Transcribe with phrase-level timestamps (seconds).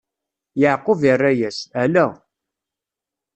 [0.59, 2.05] Yeɛqub irra-yas: Ala!